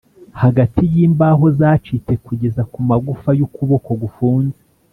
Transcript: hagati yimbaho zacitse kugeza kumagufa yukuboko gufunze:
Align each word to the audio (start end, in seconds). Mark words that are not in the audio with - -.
hagati 0.41 0.81
yimbaho 0.93 1.45
zacitse 1.59 2.11
kugeza 2.25 2.61
kumagufa 2.71 3.29
yukuboko 3.39 3.89
gufunze: 4.01 4.59